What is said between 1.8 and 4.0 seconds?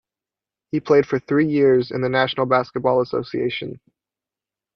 in the National Basketball Association.